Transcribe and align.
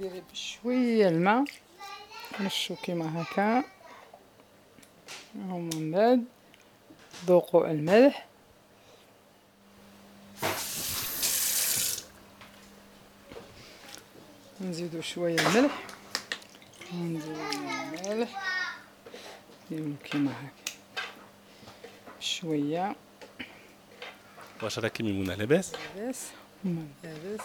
ديري 0.00 0.22
بشوية 0.32 1.08
الماء. 1.08 1.44
نشو 2.40 2.76
كيما 2.76 3.22
هكا. 3.22 3.64
ومن 5.36 5.90
بعد. 5.90 6.24
ذوقوا 7.26 7.70
الملح. 7.70 8.26
نزيدو 14.60 15.00
شوية 15.00 15.36
الملح. 15.36 15.82
نديرو 16.94 17.50
الملح. 17.50 18.42
نديرو 19.70 19.92
كيما 20.04 20.32
هكا. 20.32 20.72
شوية. 22.20 22.96
واش 24.62 24.78
راكي 24.78 25.02
ميمونة 25.02 25.34
لاباس؟ 25.34 25.72
لاباس. 25.96 26.30
لاباس. 27.04 27.40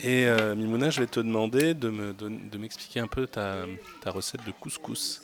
Et 0.00 0.26
euh, 0.26 0.54
Mimouna, 0.54 0.90
je 0.90 1.00
vais 1.00 1.06
te 1.06 1.20
demander 1.20 1.74
de 1.74 1.88
me 1.88 2.12
don- 2.12 2.40
de 2.52 2.58
m'expliquer 2.58 3.00
un 3.00 3.06
peu 3.06 3.26
ta, 3.26 3.64
ta 4.00 4.10
recette 4.10 4.44
de 4.44 4.50
couscous. 4.52 5.22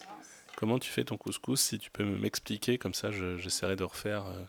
Comment 0.57 0.79
tu 0.79 0.91
fais 0.91 1.05
ton 1.05 1.17
couscous 1.17 1.61
Si 1.61 1.79
tu 1.79 1.91
peux 1.91 2.05
m'expliquer, 2.05 2.79
comme 2.79 2.95
ça 2.95 3.11
je- 3.11 3.37
j'essaierai 3.39 3.77
de 3.77 3.85
refaire 3.85 4.27
euh, 4.27 4.45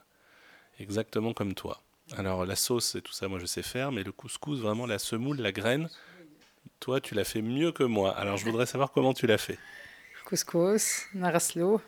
exactement 0.79 1.33
comme 1.33 1.53
toi. 1.53 1.81
Alors 2.17 2.45
la 2.45 2.55
sauce 2.55 2.95
et 2.95 3.01
tout 3.01 3.13
ça, 3.13 3.27
moi 3.27 3.39
je 3.39 3.45
sais 3.45 3.63
faire, 3.63 3.91
mais 3.91 4.03
le 4.03 4.11
couscous, 4.11 4.59
vraiment 4.59 4.85
la 4.85 4.99
semoule, 4.99 5.37
la 5.41 5.51
graine, 5.51 5.89
toi 6.79 6.99
tu 7.01 7.15
l'as 7.15 7.23
fait 7.23 7.41
mieux 7.41 7.71
que 7.71 7.83
moi. 7.83 8.15
Alors 8.17 8.37
je 8.37 8.45
voudrais 8.45 8.65
savoir 8.65 8.91
comment 8.91 9.13
tu 9.13 9.25
l'as 9.27 9.37
fait. 9.37 9.57
الكسكس 10.25 11.05
نغسلوه 11.15 11.81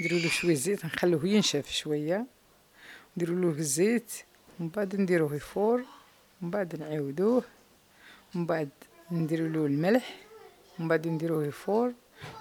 نديرو 0.00 0.18
له 0.18 0.28
شويه 0.28 0.54
زيت 0.54 0.84
نخلوه 0.84 1.26
ينشف 1.28 1.70
شويه 1.70 2.26
نديرو 3.16 3.34
له 3.40 3.48
الزيت 3.48 4.12
ومن 4.60 4.68
بعد 4.68 4.96
نديروه 4.96 5.34
يفور 5.36 5.84
ومن 6.42 6.50
بعد 6.50 6.76
نعاودوه 6.76 7.44
ومن 8.34 8.46
بعد 8.46 8.68
نديرو 9.10 9.46
له 9.46 9.66
الملح 9.66 10.20
ومن 10.78 10.88
بعد 10.88 11.08
نديروه 11.08 11.46
يفور 11.46 11.92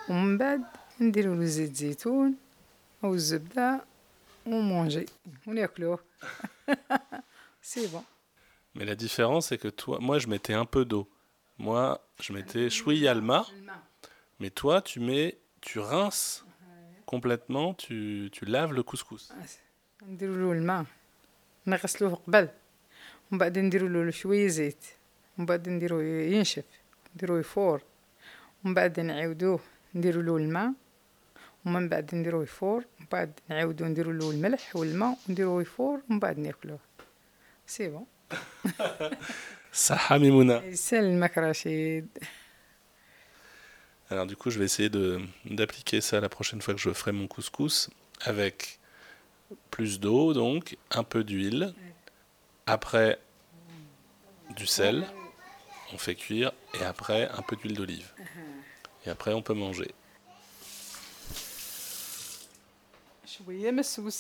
ومن 0.10 0.38
بعد 0.38 0.64
نديرو 1.02 1.34
له 1.34 1.46
زيت 1.46 1.76
زيتون 1.76 2.36
او 3.04 3.14
الزبده 3.14 3.82
ومونجي 4.46 5.06
وناكلوه 5.48 6.00
سي 7.62 7.88
بون 7.88 8.04
Mais 8.76 8.86
la 8.86 8.96
différence, 8.96 9.44
c'est 9.50 9.60
que 9.60 9.68
toi, 9.68 10.00
moi 10.02 10.18
je 10.18 10.28
mettais 10.28 10.56
un 10.64 10.66
peu 10.66 10.84
d'eau. 10.84 11.06
Moi 11.60 11.84
je 12.24 12.34
mettais 12.34 12.72
chouïa 12.72 13.12
alma, 13.12 13.46
mais 14.40 14.50
toi 14.50 14.82
tu 14.82 15.00
mets, 15.00 15.38
tu 15.62 15.78
rinces 15.80 16.44
complètement, 17.06 17.76
tu, 17.76 18.30
tu 18.32 18.46
laves 18.46 18.74
le 18.74 18.84
couscous. 18.84 19.32
نديرو 20.08 20.36
له 20.36 20.52
الماء 20.52 20.86
نغسلوه 21.68 22.16
قبل 22.16 22.50
ومن 23.32 23.40
بعد 23.40 23.60
نديرو 23.60 23.88
له 23.88 24.12
شويه 24.12 24.48
زيت 24.48 24.84
ومن 25.38 25.46
بعد 25.46 25.70
نديروه 25.70 26.04
ينشف 26.04 26.64
نديروه 27.16 27.40
يفور 27.40 27.82
ومن 28.66 28.74
بعد 28.74 29.00
نعاودوه 29.00 29.60
نديرو 29.96 30.22
له 30.22 30.38
الماء 30.38 30.74
ومن 31.66 31.90
بعد 31.90 32.16
نديروه 32.16 32.44
يفور 32.44 32.84
ومن 33.00 33.08
بعد 33.12 33.32
نعاودو 33.50 33.86
نديرو 33.86 34.12
له 34.12 34.32
الملح 34.32 34.76
والماء 34.76 35.18
ونديروه 35.30 35.62
يفور 35.62 36.02
ومن 36.10 36.20
بعد 36.20 36.40
ناكلوه 36.40 36.80
سي 37.68 37.90
بون 37.90 38.06
Saha 39.74 40.20
Mimouna. 40.20 40.64
يسلمك 40.64 41.38
رشيد 41.38 42.08
Alors 44.10 44.28
du 44.28 44.36
coup, 44.36 44.50
je 44.52 44.60
vais 44.60 44.66
essayer 44.66 44.90
de 44.90 45.22
d'appliquer 45.46 46.00
ça 46.02 46.20
la 46.20 46.30
prochaine 46.30 46.62
fois 46.62 46.74
que 46.76 46.80
je 46.80 46.92
ferai 46.92 47.12
mon 47.12 47.28
couscous 47.28 47.90
avec 48.22 48.80
plus 49.72 50.00
d'eau, 50.00 50.34
donc 50.34 50.78
un 50.92 51.04
peu 51.04 51.24
d'huile. 51.24 51.74
Après 52.68 53.20
du 54.56 54.66
sel, 54.68 55.06
on 55.94 55.98
fait 55.98 56.16
cuire 56.16 56.52
et 56.80 56.84
après 56.84 57.30
un 57.30 57.42
peu 57.42 57.56
d'huile 57.56 57.76
d'olive. 57.76 58.10
Et 59.06 59.10
après, 59.10 59.34
on 59.34 59.42
peut 59.42 59.54
manger. 59.54 59.92
شويه 63.26 63.72
مسوس 63.72 64.20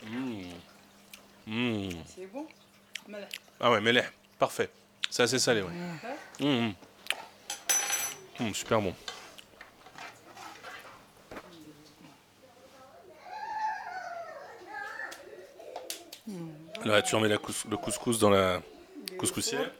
Mmh. 0.00 0.52
سي 2.16 2.26
بون 2.26 2.46
ملح 3.08 3.28
Ah 3.62 3.70
ouais, 3.70 3.80
meleh, 3.80 4.04
parfait. 4.38 4.70
C'est 5.10 5.22
assez 5.22 5.38
salé, 5.38 5.60
ouais. 5.62 5.72
Mmh, 6.40 6.46
mmh. 6.46 6.74
Mmh, 8.40 8.54
super 8.54 8.80
bon. 8.80 8.94
Là, 16.83 17.01
tu 17.01 17.15
remets 17.15 17.29
le 17.29 17.77
couscous 17.77 18.19
dans 18.19 18.29
la 18.29 18.61
couscoussière. 19.17 19.71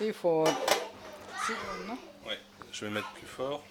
Il 0.00 0.12
faut. 0.12 0.44
Ouais, 2.26 2.38
je 2.72 2.84
vais 2.84 2.90
mettre 2.90 3.10
plus 3.12 3.26
fort. 3.26 3.64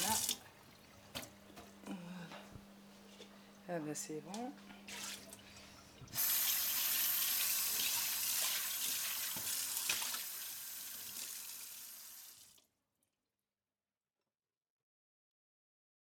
Voilà. 0.00 0.16
Euh, 1.88 1.92
ah 3.68 3.78
ben 3.80 3.94
c'est 3.94 4.22
bon. 4.32 4.52